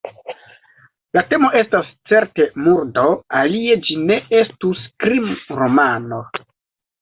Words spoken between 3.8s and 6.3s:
ĝi ne estus krimromano.